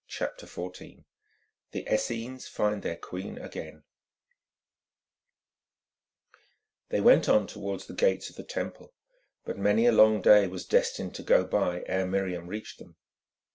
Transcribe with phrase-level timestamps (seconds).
[0.07, 1.03] CHAPTER XIV
[1.73, 3.83] THE ESSENES FIND THEIR QUEEN AGAIN
[6.89, 8.95] They went on towards the gates of the Temple,
[9.45, 12.95] but many a long day was destined to go by ere Miriam reached them.